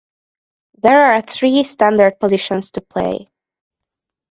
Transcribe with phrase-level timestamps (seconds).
[0.81, 3.27] There are three standard positions to play.